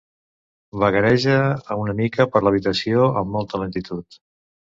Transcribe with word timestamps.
Vagareja 0.83 1.35
una 1.83 1.95
mica 2.01 2.27
per 2.35 2.43
l'habitació 2.47 3.05
amb 3.21 3.31
molta 3.37 3.61
lentitud. 3.65 4.19